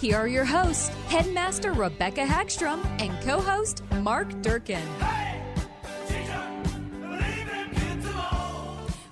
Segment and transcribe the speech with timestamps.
[0.00, 4.80] Here are your hosts, Headmaster Rebecca Hagstrom and co host Mark Durkin.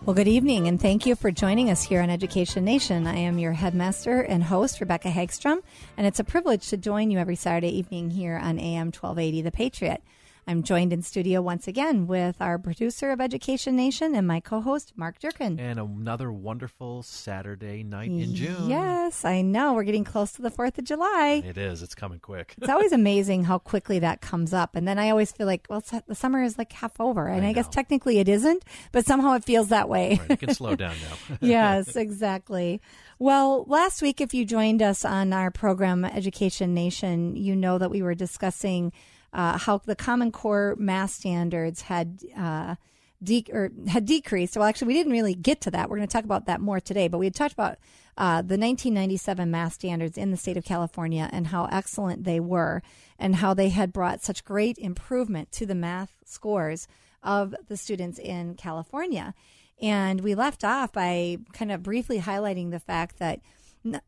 [0.06, 3.06] Well, good evening, and thank you for joining us here on Education Nation.
[3.06, 5.60] I am your headmaster and host, Rebecca Hagstrom,
[5.98, 9.50] and it's a privilege to join you every Saturday evening here on AM 1280 The
[9.50, 10.02] Patriot.
[10.48, 14.62] I'm joined in studio once again with our producer of Education Nation and my co
[14.62, 15.60] host, Mark Durkin.
[15.60, 18.70] And another wonderful Saturday night in June.
[18.70, 19.74] Yes, I know.
[19.74, 21.42] We're getting close to the 4th of July.
[21.44, 21.82] It is.
[21.82, 22.54] It's coming quick.
[22.56, 24.74] it's always amazing how quickly that comes up.
[24.74, 27.26] And then I always feel like, well, the summer is like half over.
[27.26, 30.18] And I, I guess technically it isn't, but somehow it feels that way.
[30.18, 31.36] Right, it can slow down now.
[31.42, 32.80] yes, exactly.
[33.18, 37.90] Well, last week, if you joined us on our program, Education Nation, you know that
[37.90, 38.94] we were discussing
[39.32, 42.76] uh, how the Common Core math standards had uh,
[43.22, 44.56] de- or had decreased.
[44.56, 45.88] Well, actually, we didn't really get to that.
[45.88, 47.08] We're going to talk about that more today.
[47.08, 47.78] But we had talked about
[48.16, 52.82] uh, the 1997 math standards in the state of California and how excellent they were,
[53.18, 56.88] and how they had brought such great improvement to the math scores
[57.22, 59.34] of the students in California.
[59.80, 63.40] And we left off by kind of briefly highlighting the fact that
[63.84, 64.00] n-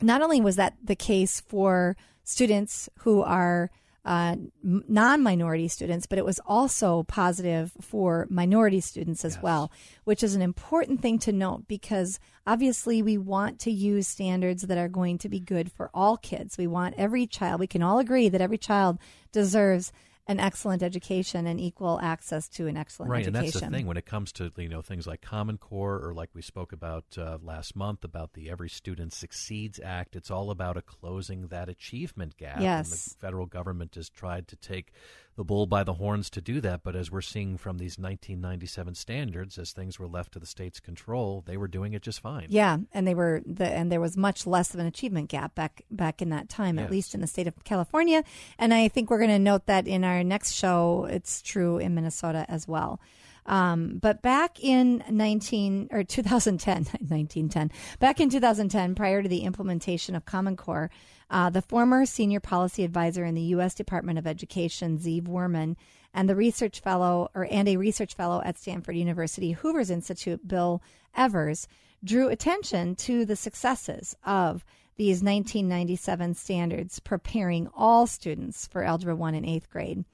[0.00, 3.70] not only was that the case for students who are
[4.04, 9.42] uh, non minority students, but it was also positive for minority students as yes.
[9.42, 9.72] well,
[10.04, 14.78] which is an important thing to note because obviously we want to use standards that
[14.78, 16.56] are going to be good for all kids.
[16.56, 18.98] We want every child, we can all agree that every child
[19.32, 19.92] deserves
[20.30, 23.34] an excellent education and equal access to an excellent right, education.
[23.34, 26.00] Right, and that's the thing when it comes to you know things like Common Core
[26.00, 30.14] or like we spoke about uh, last month about the Every Student Succeeds Act.
[30.14, 32.60] It's all about a closing that achievement gap.
[32.60, 34.92] Yes, and the federal government has tried to take
[35.40, 36.82] the bull by the horns to do that.
[36.82, 40.80] But as we're seeing from these 1997 standards, as things were left to the state's
[40.80, 42.44] control, they were doing it just fine.
[42.50, 45.82] Yeah, and they were the, and there was much less of an achievement gap back
[45.90, 46.84] back in that time, yes.
[46.84, 48.22] at least in the state of California.
[48.58, 51.94] And I think we're going to note that in our next show, it's true in
[51.94, 53.00] Minnesota as well.
[53.46, 60.14] Um, but back in 19 or 2010, 1910, back in 2010, prior to the implementation
[60.14, 60.90] of Common Core,
[61.30, 63.74] uh, the former senior policy advisor in the U.S.
[63.74, 65.76] Department of Education, Zeev Wurman,
[66.12, 70.82] and the research fellow or and a research fellow at Stanford University Hoover's Institute, Bill
[71.16, 71.68] Evers,
[72.02, 74.64] drew attention to the successes of
[74.96, 80.04] these 1997 standards preparing all students for Algebra 1 in eighth grade.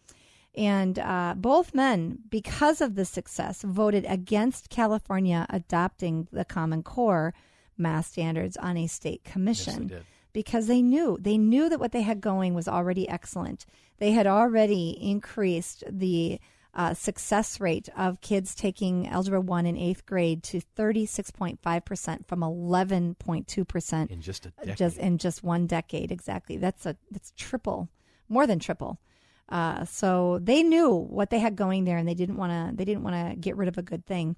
[0.57, 7.35] And uh, both men, because of the success, voted against California adopting the Common Core
[7.77, 9.89] math standards on a state commission.
[9.91, 10.03] Yes,
[10.33, 13.65] because they knew they knew that what they had going was already excellent.
[13.99, 16.39] They had already increased the
[16.75, 24.11] uh, success rate of kids taking Algebra 1 in eighth grade to 36.5% from 11.2%
[24.11, 24.77] in just a decade.
[24.77, 26.59] Just in just one decade, exactly.
[26.59, 27.89] That's a that's triple,
[28.29, 29.01] more than triple.
[29.49, 32.85] Uh, so they knew what they had going there, and they didn't want to they
[32.85, 34.37] didn't want to get rid of a good thing.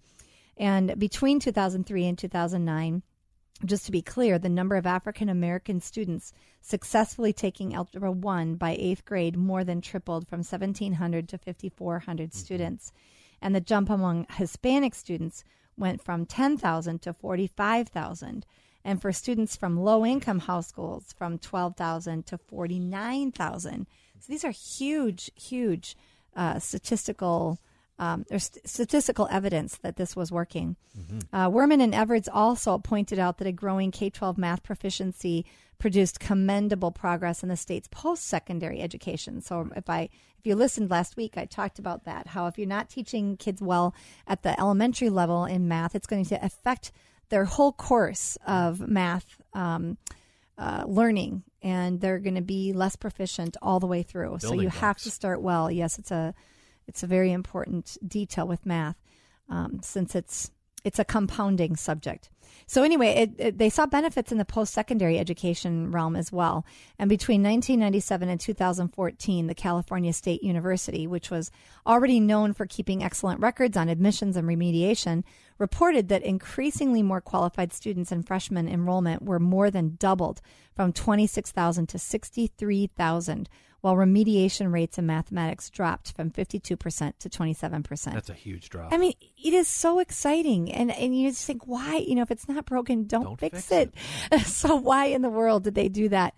[0.56, 3.02] And between 2003 and 2009,
[3.64, 8.77] just to be clear, the number of African American students successfully taking Algebra 1 by
[8.78, 12.38] eighth grade more than tripled from 1,700 to 5,400 mm-hmm.
[12.38, 12.92] students.
[13.41, 15.44] And the jump among Hispanic students
[15.77, 18.47] went from 10,000 to 45,000.
[18.84, 23.86] And for students from low income households, from 12,000 to 49,000.
[24.20, 25.97] So these are huge, huge
[26.36, 27.59] uh, statistical
[27.98, 30.76] um, there's st- statistical evidence that this was working.
[30.97, 31.18] Mm-hmm.
[31.32, 35.44] Uh, Wurman and Evers also pointed out that a growing K 12 math proficiency
[35.78, 39.41] produced commendable progress in the state's post secondary education.
[39.41, 42.28] So, if I if you listened last week, I talked about that.
[42.28, 43.94] How if you're not teaching kids well
[44.26, 46.92] at the elementary level in math, it's going to affect
[47.30, 49.41] their whole course of math.
[49.54, 49.98] Um,
[50.59, 54.39] uh, learning, and they're going to be less proficient all the way through.
[54.41, 55.71] so Building you have to start well.
[55.71, 56.34] Yes, it's a
[56.87, 58.97] it's a very important detail with math
[59.49, 60.51] um, since it's
[60.84, 62.30] it's a compounding subject.
[62.66, 66.66] So anyway, it, it, they saw benefits in the post-secondary education realm as well.
[66.98, 71.51] And between 1997 and 2014, the California State University, which was
[71.86, 75.25] already known for keeping excellent records on admissions and remediation,
[75.57, 80.42] reported that increasingly more qualified students and freshman enrollment were more than doubled
[80.74, 83.48] from 26,000 to 63,000,
[83.80, 86.63] while remediation rates in mathematics dropped from 52%
[87.19, 88.13] to 27%.
[88.13, 88.92] That's a huge drop.
[88.92, 91.97] I mean, it is so exciting, and and you just think, why?
[91.97, 93.92] You know, if it's not broken, don't, Don't fix, fix
[94.33, 94.41] it.
[94.47, 96.34] so why in the world did they do that?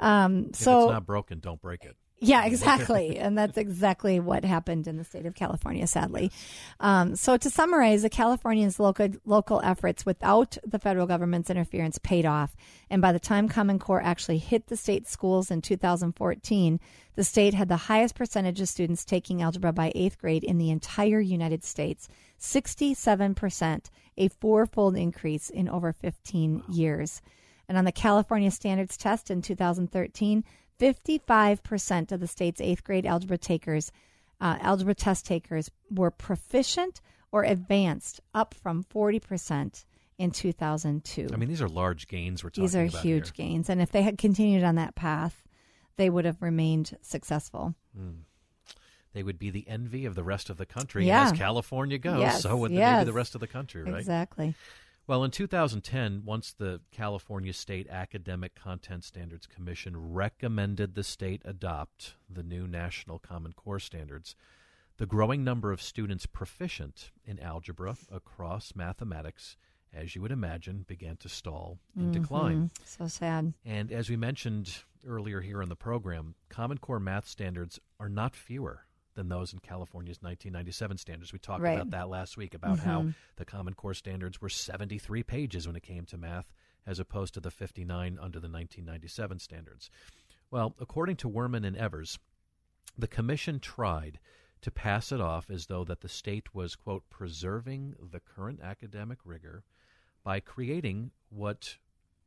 [0.00, 1.96] Um, if so it's not broken, don't break it.
[2.22, 6.30] Yeah, exactly, and that's exactly what happened in the state of California, sadly.
[6.78, 12.24] Um, so to summarize, the Californians' local local efforts without the federal government's interference paid
[12.24, 12.54] off,
[12.88, 16.78] and by the time Common Core actually hit the state schools in 2014,
[17.16, 20.70] the state had the highest percentage of students taking algebra by eighth grade in the
[20.70, 22.08] entire United States,
[22.38, 27.20] 67 percent, a fourfold increase in over 15 years.
[27.68, 30.44] And on the California Standards Test in 2013,
[30.80, 33.92] 55% of the state's eighth grade algebra takers,
[34.40, 39.84] uh, algebra test takers, were proficient or advanced, up from 40%
[40.18, 41.28] in 2002.
[41.32, 43.46] I mean, these are large gains we're talking These are huge here.
[43.46, 43.68] gains.
[43.70, 45.42] And if they had continued on that path,
[45.96, 47.74] they would have remained successful.
[49.14, 51.06] They would be the envy of the rest of the country.
[51.06, 51.24] Yeah.
[51.24, 52.98] As California goes, Yes, so would yes.
[52.98, 53.98] maybe the rest of the country, right?
[53.98, 54.54] Exactly.
[55.06, 62.14] Well, in 2010, once the California State Academic Content Standards Commission recommended the state adopt
[62.30, 64.36] the new National Common Core standards,
[64.98, 69.56] the growing number of students proficient in algebra across mathematics,
[69.92, 72.70] as you would imagine, began to stall and decline.
[72.70, 73.54] Mm, so sad.
[73.64, 78.36] And as we mentioned earlier here in the program, Common Core math standards are not
[78.36, 81.32] fewer than those in California's 1997 standards.
[81.32, 81.74] We talked Right.
[81.74, 83.10] about that last week about how mm-hmm.
[83.36, 86.52] the Common Core standards were 73 pages when it came to math,
[86.86, 89.90] as opposed to the 59 under the 1997 standards.
[90.50, 92.18] Well, according to Wurman and Evers,
[92.98, 94.18] the commission tried
[94.62, 99.18] to pass it off as though that the state was quote preserving the current academic
[99.24, 99.64] rigor
[100.22, 101.78] by creating what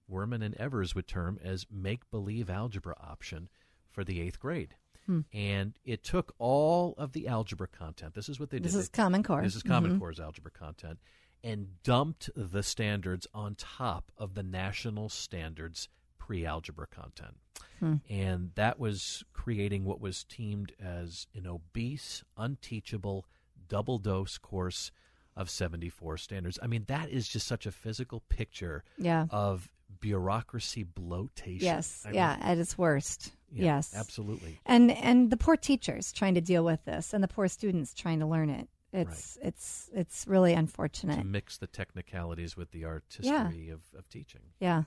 [0.10, 3.50] Wurman and Evers would term as make believe algebra option
[3.90, 4.76] for the eighth grade.
[5.06, 5.22] Hmm.
[5.34, 8.14] And it took all of the algebra content.
[8.16, 8.64] This is what they did.
[8.66, 9.42] This is They- Common Core.
[9.42, 10.00] This is Common mm-hmm.
[10.00, 11.00] Core's algebra content.
[11.44, 17.38] And dumped the standards on top of the national standards pre algebra content.
[17.80, 17.96] Hmm.
[18.10, 23.26] And that was creating what was teamed as an obese, unteachable,
[23.68, 24.92] double dose course
[25.36, 26.58] of 74 standards.
[26.64, 29.28] I mean, that is just such a physical picture Yeah.
[29.30, 29.70] of
[30.10, 31.66] bureaucracy bloatation.
[31.66, 32.04] Yes.
[32.06, 32.38] I mean, yeah.
[32.40, 33.32] At its worst.
[33.52, 33.94] yeah, yes.
[33.96, 34.60] Absolutely.
[34.66, 38.20] and and the poor teachers trying to deal with this and the poor students trying
[38.20, 43.70] to learn it it's it's it's really unfortunate To mix the technicalities with the artistry
[43.70, 44.42] of, of teaching.
[44.60, 44.84] yeah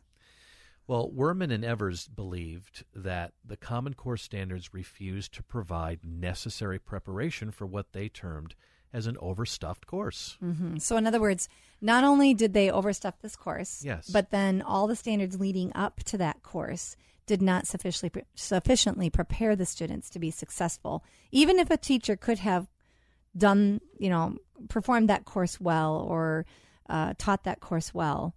[0.86, 7.50] Well, Wurman and Evers believed that the Common Core standards refused to provide necessary preparation
[7.50, 8.54] for what they termed
[8.92, 10.36] as an overstuffed course.
[10.42, 10.80] Mhm.
[10.80, 11.48] so in other words
[11.80, 14.08] not only did they overstuff this course Yes.
[14.10, 16.96] but then all the standards leading up to that course
[17.26, 22.38] did not sufficiently sufficiently prepare the students to be successful even if a teacher could
[22.38, 22.68] have
[23.36, 24.36] done you know
[24.68, 26.46] performed that course well or
[26.88, 28.34] uh, taught that course well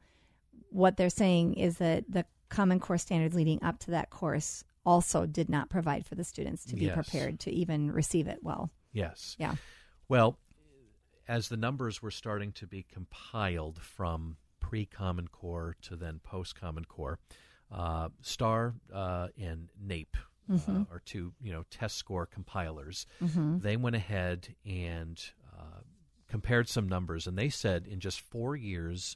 [0.69, 5.25] what they're saying is that the common core standards leading up to that course also
[5.25, 6.95] did not provide for the students to be Yes.
[6.95, 9.35] prepared to even receive it well Yes.
[9.39, 9.55] yeah
[10.09, 10.37] Well,
[11.27, 16.59] as the numbers were starting to be compiled from pre Common Core to then post
[16.59, 17.19] Common Core,
[17.71, 20.07] uh, STAR uh, and NAEP
[20.67, 23.05] uh, are two you know test score compilers.
[23.59, 25.21] They went ahead and
[25.57, 25.81] uh,
[26.27, 29.15] compared some numbers, and they said in just four years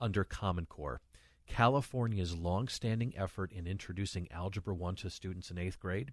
[0.00, 1.00] under Common Core.
[1.46, 6.12] California's longstanding effort in introducing Algebra 1 to students in eighth grade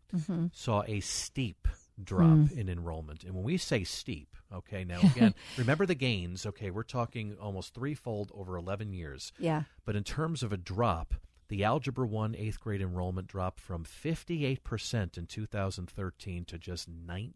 [0.54, 1.68] saw a steep
[2.04, 2.58] drop mm.
[2.58, 3.24] in enrollment.
[3.24, 7.74] And when we say steep, okay, now again, remember the gains, okay, we're talking almost
[7.74, 9.32] threefold over 11 years.
[9.40, 11.14] yeah But in terms of a drop,
[11.48, 17.34] the Algebra 1 eighth grade enrollment dropped from 58% in 2013 to just 19%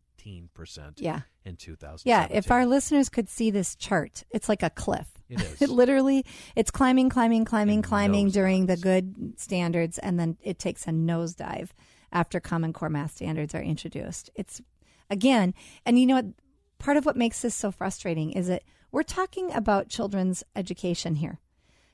[0.97, 1.99] yeah in 2017.
[2.05, 5.61] yeah if our listeners could see this chart it's like a cliff It is.
[5.61, 6.25] it literally
[6.55, 11.69] it's climbing climbing climbing climbing during the good standards and then it takes a nosedive
[12.11, 14.61] after common core math standards are introduced it's
[15.09, 15.53] again
[15.85, 16.25] and you know what
[16.77, 21.39] part of what makes this so frustrating is that we're talking about children's education here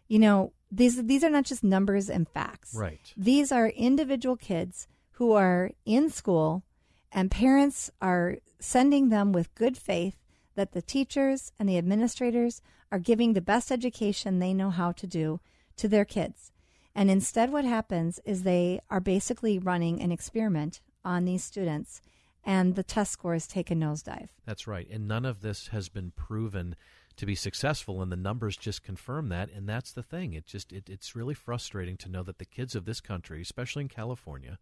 [0.08, 2.74] you know these these are not just numbers and facts.
[2.76, 3.14] Right.
[3.16, 6.64] These are individual kids who are in school
[7.12, 10.18] and parents are sending them with good faith
[10.56, 15.08] that the teachers and the administrators are giving the best education they know how to
[15.08, 15.40] do
[15.78, 16.52] to their kids.
[16.96, 22.02] And instead, what happens is they are basically running an experiment on these students,
[22.44, 24.30] and the test scores take a nosedive.
[24.46, 24.88] That's right.
[24.90, 26.76] And none of this has been proven
[27.18, 30.74] to be successful and the numbers just confirm that and that's the thing it just
[30.74, 34.60] it, it's really frustrating to know that the kids of this country especially in california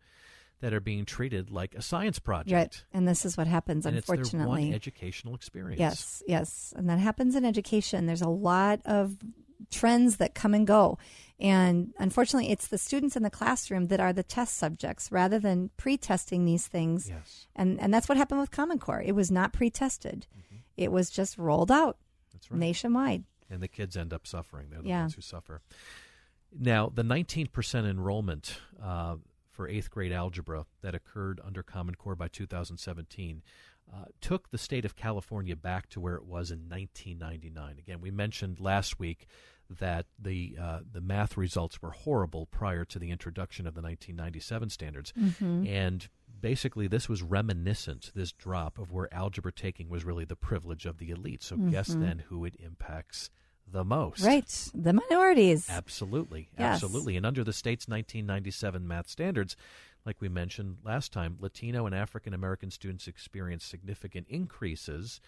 [0.61, 2.83] that are being treated like a science project Right.
[2.93, 4.21] And this is what happens, and unfortunately.
[4.21, 6.73] it's their one educational experience Yes, yes.
[6.77, 8.05] And that happens in education.
[8.05, 9.17] There's a lot of
[9.71, 10.97] trends that come and go.
[11.39, 15.71] And unfortunately, it's the students in the classroom that are the test subjects rather than
[15.77, 17.09] pre testing these things.
[17.09, 19.01] yes And, and that's what happened with Common Core.
[19.01, 20.27] It was not pre tested,
[20.77, 21.97] it was just rolled out
[22.31, 23.23] that's right nationwide.
[23.49, 24.67] and the kids end up suffering.
[24.69, 25.01] They're the Yeah.
[25.01, 25.61] ones who suffer.
[26.57, 29.15] Now, the 19% enrollment uh,
[29.51, 33.41] for eighth grade algebra that occurred under Common Core by 2017
[33.91, 37.77] uh, took the state of California back to where it was in 1999.
[37.79, 39.27] Again, we mentioned last week
[39.69, 44.69] that the uh, the math results were horrible prior to the introduction of the 1997
[44.69, 45.13] standards,
[45.67, 46.09] and
[46.41, 50.97] basically this was reminiscent this drop of where algebra taking was really the privilege of
[50.97, 51.41] the elite.
[51.41, 53.29] So guess then who it impacts
[53.71, 54.23] the most.
[54.23, 54.69] Right.
[54.73, 55.69] The minorities.
[55.69, 56.49] Absolutely.
[56.57, 56.75] Yes.
[56.75, 57.17] Absolutely.
[57.17, 59.55] And under the state's 1997 math standards,
[60.05, 65.21] like we mentioned last time, Latino and African American students experienced significant increases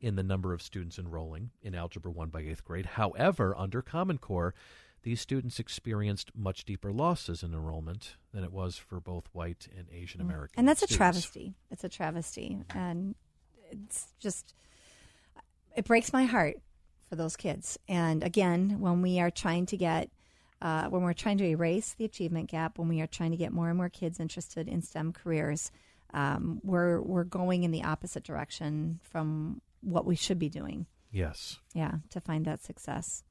[0.00, 2.86] in the number of students enrolling in Algebra 1 by 8th grade.
[2.86, 4.54] However, under Common Core,
[5.02, 9.86] these students experienced much deeper losses in enrollment than it was for both white and
[9.92, 10.56] Asian American.
[10.56, 10.58] Mm.
[10.58, 11.54] And that's a travesty.
[11.70, 12.58] It's a travesty.
[12.74, 13.14] And
[13.70, 14.54] it's just,
[15.76, 16.56] it breaks my heart
[17.08, 17.78] for those kids.
[17.88, 20.10] And again, when we are trying to get,
[20.62, 23.52] uh, when we're trying to erase the achievement gap, when we are trying to get
[23.52, 25.70] more and more kids interested in STEM careers,
[26.12, 30.86] um, we're, we're going in the opposite direction from what we should be doing.
[31.10, 31.58] Yes.
[31.74, 33.24] Yeah, to find that success.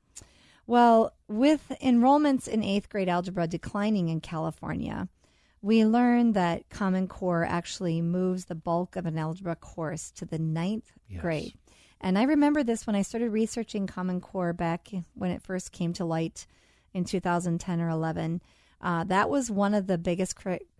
[0.65, 5.07] Well, with enrollments in eighth grade algebra declining in California,
[5.62, 10.39] we learned that Common Core actually moves the bulk of an algebra course to the
[10.39, 11.21] ninth Yes.
[11.21, 11.53] grade.
[12.00, 15.91] And I remember this when I started researching Common Core back when it first came
[15.93, 16.45] to light
[16.93, 18.41] in 2010 or 11.
[18.81, 20.36] Uh, that was one of the biggest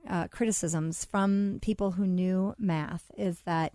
[0.08, 3.74] uh, criticisms from people who knew math is that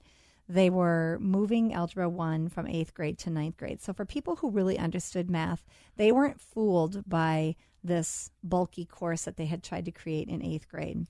[0.48, 3.80] they were moving algebra 1 from 8th grade to ninth grade.
[3.80, 5.64] So for people who really understood math,
[5.96, 10.68] they weren't fooled by this bulky course that they had tried to create in 8th
[10.68, 11.06] grade.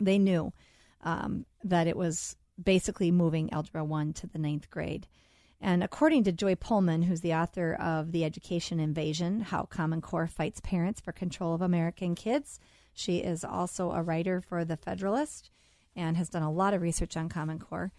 [0.00, 0.52] They knew
[1.02, 5.06] um, that it was basically moving algebra 1 to the ninth grade.
[5.60, 10.26] And according to Joy Pullmann, who's the author of The Education Invasion How Common Core
[10.26, 12.60] Fights Parents for Control of American Kids,
[12.92, 15.50] she is also a writer for The Federalist
[15.96, 17.92] and has done a lot of research on Common Core.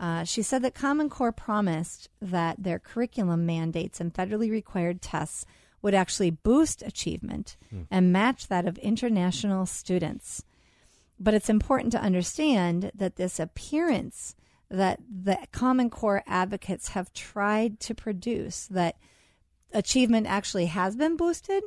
[0.00, 5.46] Uh, she said that Common Core promised that their curriculum mandates and federally required tests
[5.80, 7.56] would actually boost achievement
[7.90, 10.44] and match that of international students.
[11.20, 14.34] But it's important to understand that this appearance
[14.72, 18.96] that the Common Core advocates have tried to produce, that
[19.72, 21.62] achievement actually has been boosted,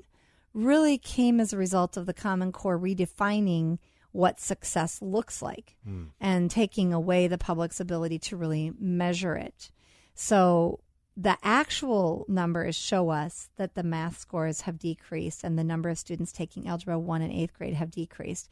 [0.53, 3.77] really came as a result of the Common Core redefining
[4.11, 6.05] what success looks like hmm.
[6.19, 9.69] and taking away the public's ability to really measure it.
[10.15, 10.79] So
[11.15, 15.99] the actual numbers show us that the math scores have decreased and the number of
[15.99, 18.49] students taking Algebra 1 and 8th grade have decreased.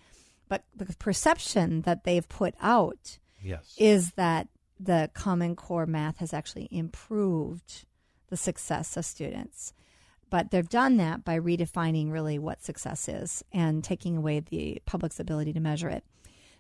[0.48, 3.76] But the perception that they've put out Yes.
[3.78, 4.48] is that
[4.80, 7.86] the Common Core math has actually improved
[8.30, 9.74] the success of students.
[10.30, 15.20] But they've done that by redefining really what success is and taking away the public's
[15.20, 16.04] ability to measure it.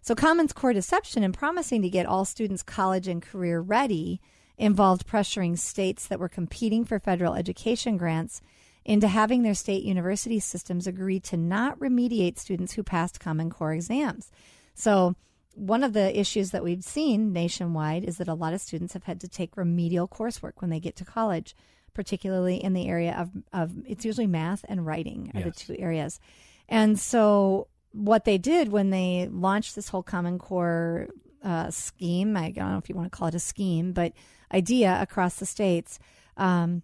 [0.02, 4.22] So, Common Core deception and promising to get all students college and career ready
[4.58, 8.42] involved pressuring states that were competing for federal education grants
[8.86, 13.74] into having their state university systems agree to not remediate students who passed Common Core
[13.74, 14.30] exams.
[14.75, 15.16] So,
[15.56, 19.04] one of the issues that we've seen nationwide is that a lot of students have
[19.04, 21.56] had to take remedial coursework when they get to college,
[21.94, 26.20] particularly in the area of, of it's usually math and writing are the two areas.
[26.68, 31.10] And so, what they did when they launched this whole Common Core
[31.44, 34.14] uh, scheme, I don't know if you want to call it a scheme, but
[34.52, 36.00] idea across the states,
[36.38, 36.82] um,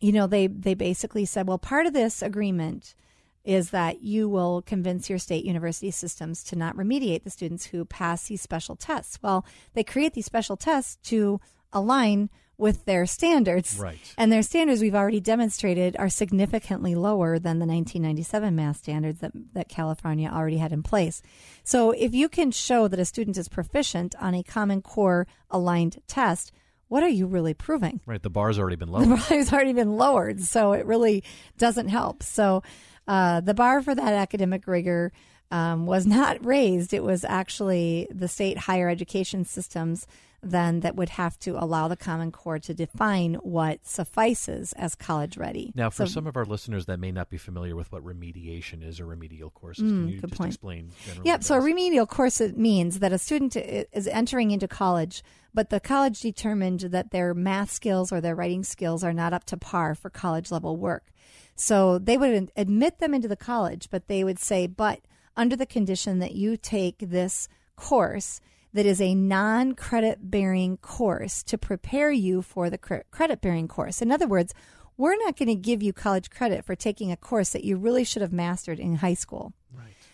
[0.00, 2.94] you know, they they basically said, well, part of this agreement
[3.44, 7.84] is that you will convince your state university systems to not remediate the students who
[7.84, 9.18] pass these special tests.
[9.22, 9.44] Well,
[9.74, 11.40] they create these special tests to
[11.72, 12.28] align
[12.60, 13.78] with their standards.
[13.78, 13.98] Right.
[14.18, 19.32] And their standards, we've already demonstrated, are significantly lower than the 1997 math standards that,
[19.54, 21.22] that California already had in place.
[21.64, 26.02] So if you can show that a student is proficient on a Common Core aligned
[26.06, 26.52] test,
[26.90, 28.00] what are you really proving?
[28.04, 28.22] Right.
[28.22, 29.08] The bar's already been The lowered.
[29.08, 31.24] bar has already been lowered, so it really
[31.56, 32.22] doesn't help.
[32.22, 32.62] So
[33.08, 35.12] uh, the bar for that academic rigor
[35.50, 36.92] um, was not raised.
[36.94, 40.06] It was actually the state higher education systems
[40.42, 45.36] then that would have to allow the Common Core to define what suffices as college
[45.36, 45.70] ready.
[45.74, 48.82] Now, for So- some of our listeners that may not be familiar with what remediation
[48.82, 50.48] is or remedial courses, can you Mm, just point.
[50.48, 51.28] explain generally?
[51.28, 51.44] Yep.
[51.44, 55.78] So a remedial course it means that a student is entering into college, but the
[55.78, 59.94] college determined that their math skills or their writing skills are not up to par
[59.94, 61.12] for college level work.
[61.54, 65.00] So they would admit them into the college, but they would say, but
[65.40, 68.42] under the condition that you take this course
[68.74, 74.02] that is a non credit bearing course to prepare you for the credit bearing course.
[74.02, 74.52] In other words,
[74.98, 78.04] we're not going to give you college credit for taking a course that you really
[78.04, 79.54] should have mastered in high school.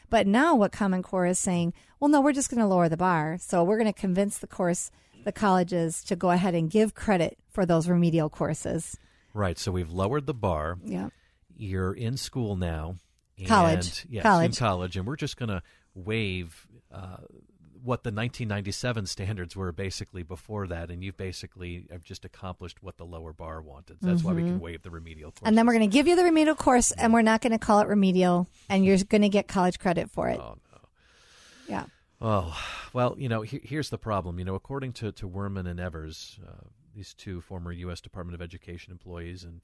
[0.09, 2.97] But now what Common Core is saying, well, no, we're just going to lower the
[2.97, 3.37] bar.
[3.41, 4.93] So we're going to convince the course,
[5.25, 8.97] the colleges to go ahead and give credit for those remedial courses.
[9.35, 9.59] Right.
[9.59, 10.79] So we've lowered the bar.
[10.85, 11.09] Yeah.
[11.57, 12.95] You're in school now.
[13.39, 14.07] And, College.
[14.09, 14.47] Yes, College.
[14.47, 14.97] in college.
[14.97, 15.63] And we're just going to
[15.95, 17.19] waive uh,
[17.83, 20.91] what the 1997 standards were basically before that.
[20.91, 23.99] And you've basically have just accomplished what the lower bar wanted.
[24.01, 25.41] That's why we can waive the remedial courses.
[25.41, 25.49] Mm-hmm.
[25.49, 27.59] And then we're going to give you the remedial course and we're not going to
[27.59, 30.41] call it remedial and you're going to get college credit for it.
[30.41, 30.79] Oh, no.
[31.69, 31.85] Yeah.
[32.21, 32.59] Oh,
[32.93, 34.39] well, you know, he- here's the problem.
[34.39, 36.65] You know, according to, to Wurman and Evers, uh,
[36.97, 38.01] these two former U.S.
[38.01, 39.61] Department of Education employees, and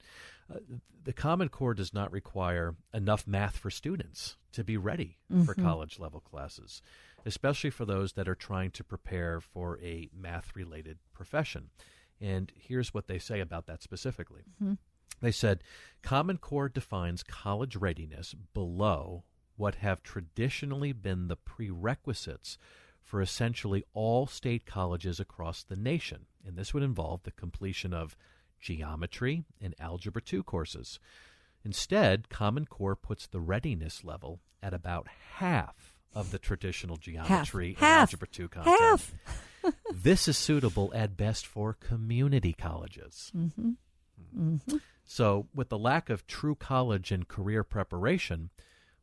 [0.53, 0.59] uh,
[1.03, 5.99] the Common Core does not require enough math for students to be ready for college
[5.99, 6.81] level classes,
[7.25, 11.69] especially for those that are trying to prepare for a math related profession.
[12.21, 14.43] And here's what they say about that specifically.
[15.21, 15.63] They said
[16.01, 19.23] Common Core defines college readiness below
[19.55, 22.57] what have traditionally been the prerequisites
[23.03, 26.25] for essentially all state colleges across the nation.
[26.45, 28.15] And this would involve the completion of
[28.59, 30.99] geometry and algebra 2 courses.
[31.65, 37.77] Instead, Common Core puts the readiness level at about half of the traditional geometry and
[37.77, 37.99] Half.
[38.13, 38.79] algebra 2 content.
[38.79, 39.13] Half.
[39.93, 43.31] this is suitable at best for community colleges.
[43.35, 43.71] Mm-hmm.
[44.37, 44.77] Mm-hmm.
[45.05, 48.49] So, with the lack of true college and career preparation,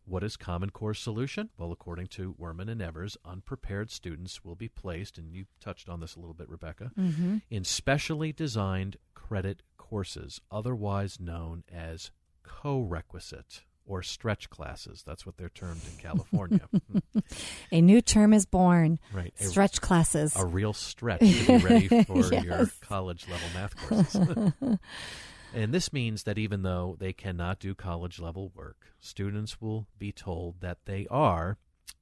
[0.04, 1.50] what is Common Core solution?
[1.58, 6.00] Well, according to Wurman and Evers, unprepared students will be placed, and you touched on
[6.00, 7.38] this a little bit, Rebecca, mm-hmm.
[7.50, 12.10] in specially designed credit courses, otherwise known as
[12.42, 15.02] co-requisite or stretch classes.
[15.04, 16.60] That's what they're termed in California.
[17.72, 18.98] A new term is born.
[19.12, 19.34] right.
[19.40, 20.34] A- Stretch classes.
[20.36, 24.78] a real stretch to be ready for your college level math courses.
[25.54, 30.12] And this means that even though they cannot do college level work, students will be
[30.12, 31.58] told that they are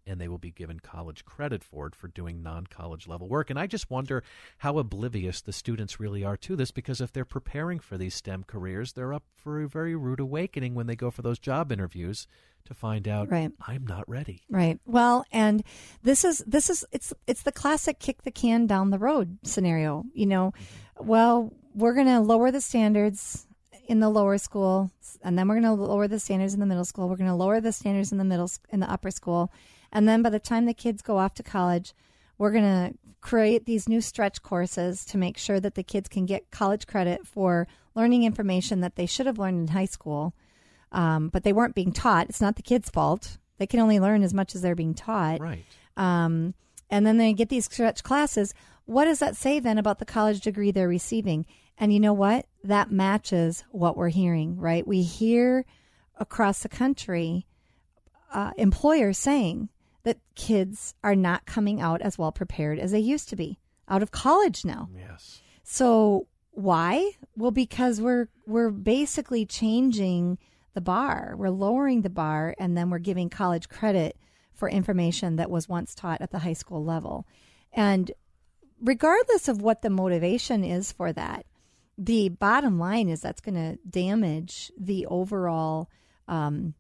[0.06, 3.50] and they will be given college credit for it for doing non college level work.
[3.50, 4.22] And I just wonder
[4.58, 8.44] how oblivious the students really are to this because if they're preparing for these STEM
[8.46, 12.26] careers, they're up for a very rude awakening when they go for those job interviews
[12.68, 13.50] to find out Right.
[13.66, 14.42] I'm not ready.
[14.48, 14.78] Right.
[14.86, 15.62] Well, and
[16.02, 20.04] this is this is it's it's the classic kick the can down the road scenario.
[20.14, 21.06] You know, mm-hmm.
[21.06, 23.46] well, we're going to lower the standards
[23.86, 24.90] in the lower school,
[25.22, 27.08] and then we're going to lower the standards in the middle school.
[27.08, 29.52] We're going to lower the standards in the middle in the upper school,
[29.92, 31.94] and then by the time the kids go off to college,
[32.36, 36.24] we're going to create these new stretch courses to make sure that the kids can
[36.24, 40.34] get college credit for learning information that they should have learned in high school
[40.92, 42.28] um, but they weren't being taught.
[42.28, 43.38] It's not the kids' fault.
[43.58, 45.40] They can only learn as much as they're being taught.
[45.40, 45.64] Right.
[45.96, 46.54] Um,
[46.90, 48.54] and then they get these stretch classes.
[48.86, 51.44] What does that say then about the college degree they're receiving?
[51.76, 52.46] And you know what?
[52.64, 54.86] That matches what we're hearing, right?
[54.86, 55.64] We hear
[56.16, 57.46] across the country
[58.32, 59.68] uh, employers saying
[60.04, 64.02] that kids are not coming out as well prepared as they used to be out
[64.02, 64.88] of college now.
[64.96, 65.40] Yes.
[65.62, 67.12] So why?
[67.36, 70.38] Well, because we're we're basically changing
[70.78, 71.34] the bar.
[71.36, 74.16] We're lowering the bar, and then we're giving college credit
[74.54, 77.26] for information that was once taught at the high school level.
[77.72, 78.12] And
[78.80, 81.46] regardless of what the motivation is for that,
[81.98, 85.90] the bottom line is that's going to damage the overall,
[86.28, 86.74] um,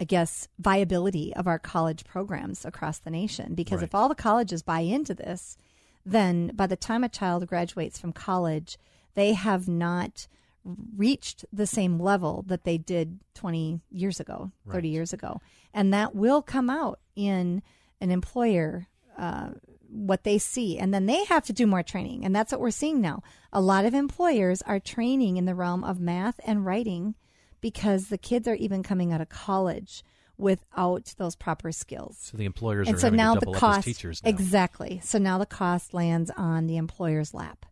[0.00, 3.54] I guess, viability of our college programs across the nation.
[3.54, 5.56] Because if all the colleges buy into this,
[6.04, 8.78] then by the time a child graduates from college,
[9.14, 10.26] they have not
[10.64, 14.92] reached the same level that they did 20 years ago, 30 Right.
[14.92, 15.40] years ago.
[15.74, 17.62] And that will come out in
[18.00, 18.86] an employer
[19.18, 19.50] uh,
[19.88, 22.70] what they see and then they have to do more training and that's what we're
[22.70, 23.22] seeing now
[23.52, 27.14] a lot of employers are training in the realm of math and writing
[27.60, 30.02] because the kids are even coming out of college
[30.38, 33.84] without those proper skills So the employers and are so now to the cost as
[33.84, 34.30] teachers now.
[34.30, 37.66] exactly so now the cost lands on the employer's lap.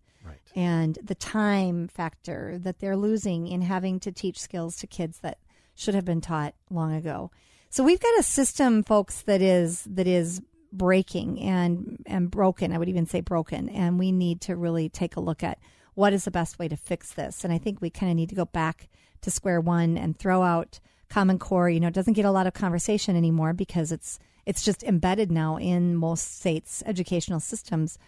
[0.55, 5.39] And the time factor that they're losing in having to teach skills to kids that
[5.75, 7.31] should have been taught long ago.
[7.71, 12.73] So we've got a system, folks, that is that is breaking and and broken.
[12.73, 15.59] I would even say broken, and we need to really take a look at
[15.95, 17.45] what is the best way to fix this.
[17.45, 18.89] And I think we kind of need to go back
[19.23, 21.69] to square one and throw out Common Core.
[21.69, 25.31] You know, it doesn't get a lot of conversation anymore because it's it's just embedded
[25.31, 27.99] now in most states' educational systems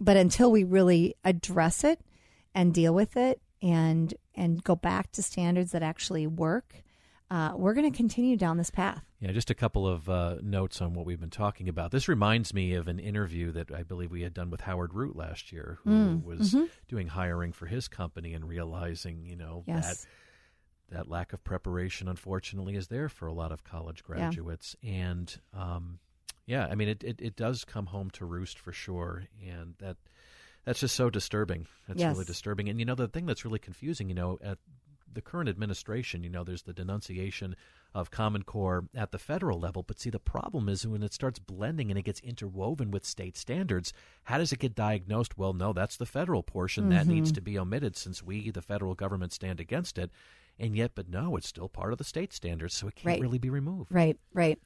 [0.00, 2.00] but until we really address it
[2.54, 6.82] and deal with it and and go back to standards that actually work
[7.30, 10.82] uh, we're going to continue down this path Yeah, just a couple of uh, notes
[10.82, 11.90] on what we've been talking about.
[11.90, 15.16] This reminds me of an interview that I believe we had done with Howard Root
[15.16, 16.68] last year, who Mm, was mhm.
[16.88, 20.04] doing hiring for his company and realizing, you know, Yes.
[20.90, 24.76] that that lack of preparation, unfortunately, is there for a lot of college graduates.
[24.82, 26.00] And um,
[26.46, 29.96] yeah, I mean, it, it, it does come home to roost for sure, and that
[30.64, 31.66] that's just so disturbing.
[31.88, 32.12] That's Yes.
[32.12, 32.68] really disturbing.
[32.68, 34.58] And you know, the thing that's really confusing, you know, at
[35.14, 37.54] the current administration, you know, there's the denunciation
[37.94, 39.82] of Common Core at the federal level.
[39.82, 43.36] But see, the problem is when it starts blending and it gets interwoven with state
[43.36, 43.92] standards,
[44.24, 45.36] how does it get diagnosed?
[45.36, 46.88] Well, no, that's the federal portion.
[46.88, 47.34] That needs Mhm.
[47.34, 50.10] to be omitted since we, the federal government, stand against it.
[50.62, 53.20] And yet, but no, it's still part of the state standards, so it can't Right.
[53.20, 53.90] really be removed.
[53.90, 54.58] right right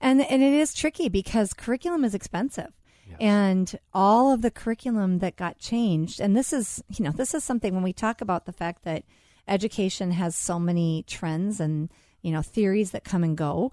[0.00, 2.72] and and it is tricky because curriculum is expensive
[3.20, 7.44] and all of the curriculum that got changed and this is you know this is
[7.44, 9.04] something when we talk about the fact that
[9.46, 11.90] education has so many trends and
[12.22, 13.70] you know theories that come and go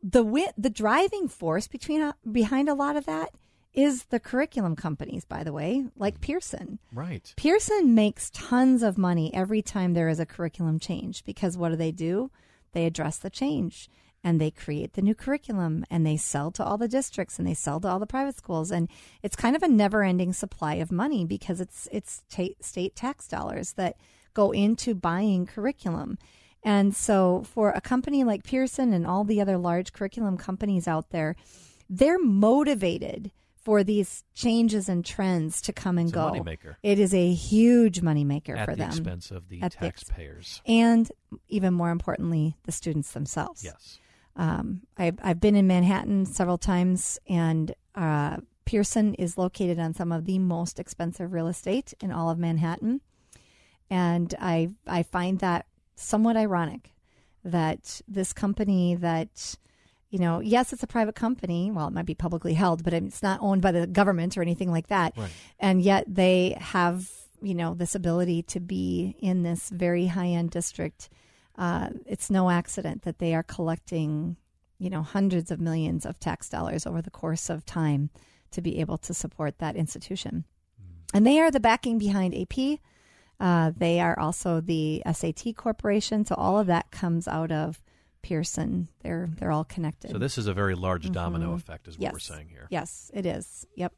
[0.00, 0.22] the
[0.56, 3.30] the driving force between uh, behind a lot of that
[3.74, 7.32] is the curriculum companies by the way like Pearson Right.
[7.36, 11.76] Pearson makes tons of money every time there is a curriculum change because what do
[11.76, 12.30] they do?
[12.72, 13.88] They address the change
[14.24, 17.54] and they create the new curriculum and they sell to all the districts and they
[17.54, 18.88] sell to all the private schools and
[19.22, 23.72] it's kind of a never-ending supply of money because it's it's ta- state tax dollars
[23.72, 23.96] that
[24.34, 26.18] go into buying curriculum.
[26.62, 31.10] And so for a company like Pearson and all the other large curriculum companies out
[31.10, 31.34] there,
[31.90, 33.32] they're motivated
[33.64, 36.30] for these changes and trends to come and It's go.
[36.32, 36.76] moneymaker.
[36.82, 38.88] It is a huge moneymaker At for the them.
[38.90, 40.60] expense of the At the ex- taxpayers.
[40.66, 41.10] and
[41.48, 43.62] even more importantly, the students themselves.
[43.64, 43.98] Yes.
[44.34, 50.10] Um, I've, I've been in Manhattan several times, and uh, Pearson is located on some
[50.10, 53.00] of the most expensive real estate in all of Manhattan.
[53.90, 56.92] And I, I find that somewhat ironic
[57.44, 59.56] that this company that,
[60.12, 61.72] you know, yes, it's a private company.
[61.72, 64.70] Well, it might be publicly held, but it's not owned by the government or anything
[64.70, 65.14] like that.
[65.16, 65.30] Right.
[65.58, 70.50] And yet they have, you know, this ability to be in this very high end
[70.50, 71.08] district
[71.56, 74.36] uh, it's no accident that they are collecting,
[74.78, 78.10] you know, hundreds of millions of tax dollars over the course of time
[78.50, 80.44] to be able to support that institution.
[81.14, 82.78] And they are the backing behind AP.
[83.38, 86.24] Uh, they are also the SAT Corporation.
[86.24, 87.82] So all of that comes out of
[88.22, 88.88] Pearson.
[89.02, 90.10] They're they're all connected.
[90.12, 91.56] So this is a very large domino Mhm.
[91.56, 92.66] effect, is what we're saying here.
[92.70, 93.66] Yes, it is.
[93.76, 93.92] Yep.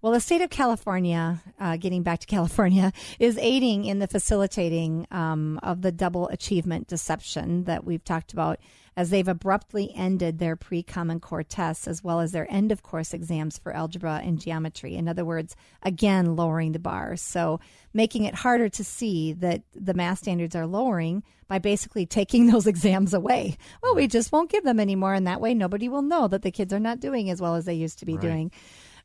[0.00, 5.06] Well, the state of California, uh, getting back to California, is aiding in the facilitating
[5.12, 8.58] um, of the double achievement deception that we've talked about
[8.96, 12.82] as they've abruptly ended their pre Common Core tests as well as their end of
[12.82, 14.94] course exams for algebra and geometry.
[14.94, 17.16] In other words, again, lowering the bar.
[17.16, 17.60] So
[17.94, 22.66] making it harder to see that the math standards are lowering by basically taking those
[22.66, 23.56] exams away.
[23.82, 25.14] Well, we just won't give them anymore.
[25.14, 27.64] And that way, nobody will know that the kids are not doing as well as
[27.64, 28.20] they used to be Right.
[28.22, 28.50] doing.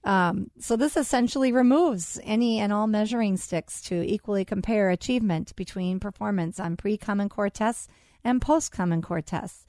[0.04, 6.00] Um, so this essentially removes any and all measuring sticks to equally compare achievement between
[6.00, 7.88] performance on pre-Common Core tests
[8.23, 9.65] and post-Common Core tests.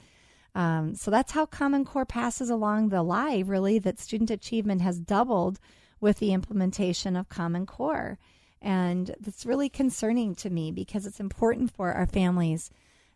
[0.59, 4.99] Um, so that's how Common Core passes along the lie, really, that student achievement has
[4.99, 5.57] doubled
[6.01, 8.19] with the implementation of Common Core.
[8.61, 12.71] And that's really concerning to me because it's important for our families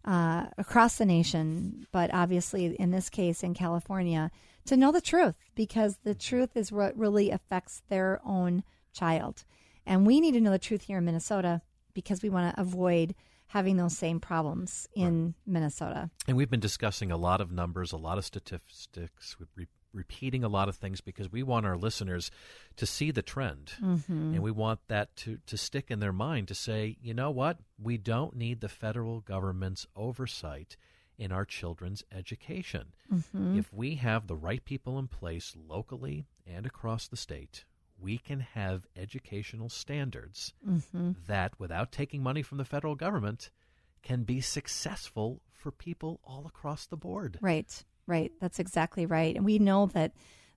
[0.06, 4.32] uh, across the nation, but obviously in this case in California,
[4.64, 9.44] to know the truth because the truth is what really affects their own child.
[9.86, 11.62] And we need to know the truth here in Minnesota
[11.94, 13.16] because we want to avoid
[13.54, 16.10] having those same problems in Minnesota.
[16.28, 20.44] And we've been discussing a lot of numbers, a lot of statistics, with re- repeating
[20.44, 22.32] a lot of things because we want our listeners
[22.78, 23.74] to see the trend.
[23.80, 24.08] Mhm.
[24.34, 27.60] And we want that to, to stick in their mind to say, you know what?
[27.78, 30.76] We don't need the federal government's oversight
[31.16, 32.88] in our children's education.
[33.14, 33.60] Mm-hmm.
[33.60, 37.66] If we have the right people in place locally and across the state,
[38.04, 41.12] we can have educational standards mm-hmm.
[41.28, 43.50] that, without taking money from the federal government,
[44.04, 47.40] can be successful for people all across the board.
[47.42, 48.32] Right, right.
[48.42, 49.36] That's exactly right.
[49.36, 50.12] And we know that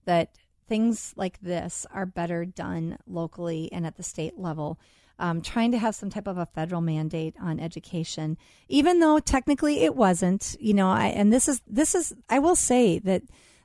[0.04, 0.30] that
[0.68, 4.78] things like this are better done locally and at the state level.
[5.18, 8.36] Um, trying to have some type of a federal mandate on education,
[8.68, 10.56] even though technically it wasn't.
[10.60, 13.22] You know, I, and this is this is I will say that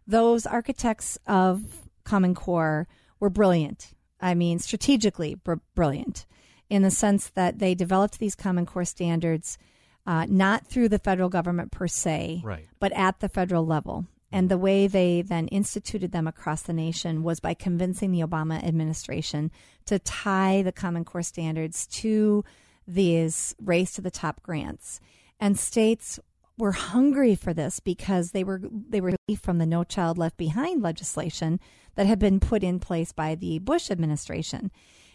[0.08, 2.88] those architects of Common Core
[3.22, 3.94] were brilliant.
[4.20, 6.26] I mean, strategically br- brilliant
[6.70, 9.58] in the sense that they developed these Common Core standards
[10.06, 12.68] uh, not through the federal government per se, right.
[12.80, 14.06] but at the federal level.
[14.32, 18.64] And the way they then instituted them across the nation was by convincing the Obama
[18.64, 19.52] administration
[19.86, 22.46] to tie the Common Core standards to
[22.88, 25.02] these race to the top grants.
[25.40, 26.20] And states
[26.58, 30.82] were hungry for this because they were they were from the No Child Left Behind
[30.82, 31.60] legislation
[31.96, 34.72] that had been put in place by the Bush administration.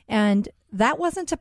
[0.09, 1.39] And that wasn't a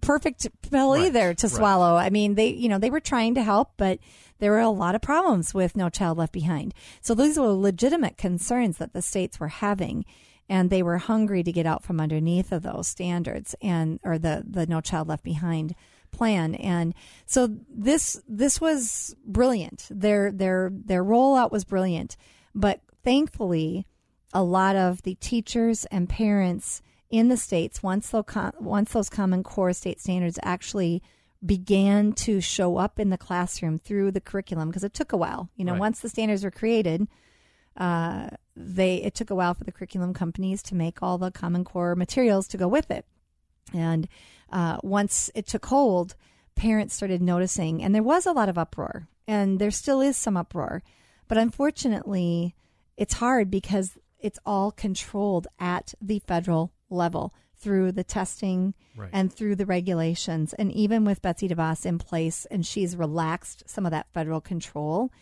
[0.00, 1.06] perfect pill right.
[1.06, 1.96] either to swallow.
[1.96, 3.98] I mean, they, you know, they were trying to help, but
[4.38, 6.74] there were a lot of problems with No Child Left Behind.
[7.00, 10.04] So these were legitimate concerns that the states were having.
[10.50, 14.44] And they were hungry to get out from underneath of those standards and, or the,
[14.48, 15.74] the No Child Left Behind
[16.10, 16.54] plan.
[16.54, 16.94] And
[17.26, 19.86] so this, this was brilliant.
[19.90, 22.16] Their, their, their rollout was brilliant.
[22.54, 23.86] But thankfully,
[24.32, 28.24] a lot of the teachers and parents in the states once those
[28.60, 31.02] once those Common Core state standards actually
[31.44, 35.48] began to show up in the classroom through the curriculum because it took a while.
[35.56, 35.80] You know, right.
[35.80, 37.08] once the standards were created,
[37.76, 41.64] uh, they it took a while for the curriculum companies to make all the Common
[41.64, 43.06] Core materials to go with it,
[43.72, 44.08] and
[44.50, 46.14] uh, once it took hold,
[46.54, 50.36] parents started noticing, and there was a lot of uproar, and there still is some
[50.36, 50.82] uproar,
[51.28, 52.54] but unfortunately,
[52.96, 59.10] it's hard because it's all controlled at the federal level through the testing right.
[59.12, 60.52] and through the regulations.
[60.54, 65.12] And even with Betsy DeVos in place and she's relaxed some of that federal control,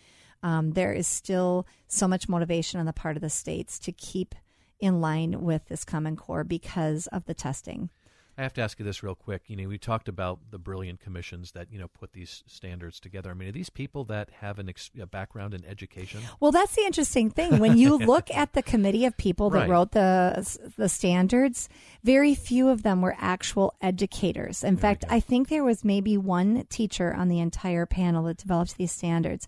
[0.43, 4.35] um, there is still so much motivation on the part of the states to keep
[4.79, 7.89] in line with this Common Core because of the testing.
[8.37, 9.43] I have to ask you this real quick.
[9.47, 13.31] You know, we talked about the brilliant commissions that you know put these standards together.
[13.31, 16.21] I mean, are these people that have an ex- a background in education?
[16.39, 17.57] Well, that's the interesting thing.
[17.57, 19.69] When you look at the committee of people that right.
[19.69, 21.67] wrote the the standards,
[22.03, 24.63] very few of them were actual educators.
[24.63, 28.77] In fact, I think there was maybe one teacher on the entire panel that developed
[28.77, 29.47] these standards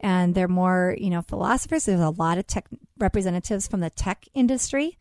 [0.00, 1.86] and they're more, you know, philosophers.
[1.86, 2.66] There's a lot of tech
[2.98, 4.98] representatives from the tech industry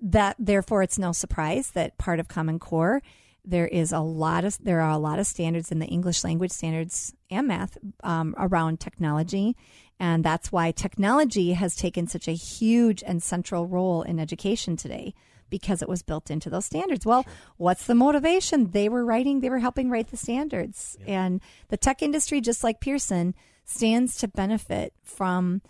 [0.00, 3.02] that therefore it's no surprise that part of Common Core
[3.48, 6.50] there is a lot of there are a lot of standards in the English language
[6.50, 9.56] standards and math um, around technology,
[9.98, 15.14] and that's why technology has taken such a huge and central role in education today
[15.50, 17.06] because it was built into those standards.
[17.06, 17.32] Well, sure.
[17.56, 18.72] what's the motivation?
[18.72, 21.24] They were writing, they were helping write the standards, yeah.
[21.24, 23.34] and the tech industry, just like Pearson,
[23.64, 25.62] stands to benefit from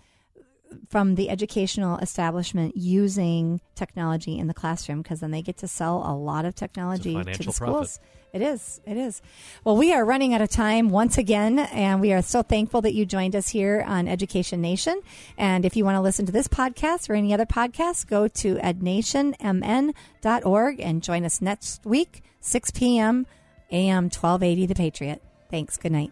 [0.89, 6.03] from the educational establishment using technology in the classroom because then they get to sell
[6.05, 7.97] a lot of technology to the schools.
[7.97, 8.15] Profit.
[8.31, 8.79] It is.
[8.85, 9.23] It is.
[9.63, 12.93] Well, we are running out of time once again, and we are so thankful that
[12.93, 15.01] you joined us here on Education Nation.
[15.37, 18.57] And if you want to listen to this podcast or any other podcast, go to
[18.57, 23.25] ednationmn.org and join us next week, 6 p.m.
[23.71, 25.23] AM 1280 The Patriot.
[25.49, 25.77] Thanks.
[25.77, 26.11] Good night.